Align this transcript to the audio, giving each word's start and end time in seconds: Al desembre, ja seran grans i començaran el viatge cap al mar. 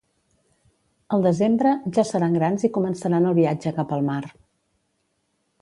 Al 1.17 1.25
desembre, 1.27 1.75
ja 1.99 2.05
seran 2.13 2.39
grans 2.39 2.67
i 2.69 2.73
començaran 2.79 3.29
el 3.33 3.39
viatge 3.43 3.77
cap 3.79 3.97
al 3.99 4.07
mar. 4.11 4.21